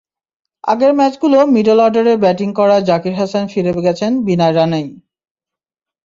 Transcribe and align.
আগের 0.63 0.91
ম্যাচগুলো 0.93 1.37
মিডল 1.53 1.79
অর্ডারে 1.85 2.13
ব্যাটিং 2.23 2.49
করা 2.59 2.75
জাকির 2.89 3.13
হাসান 3.13 3.43
ফিরে 3.47 3.71
গেছেন 3.77 4.11
বিনা 4.27 4.47
রানেই। 4.51 4.87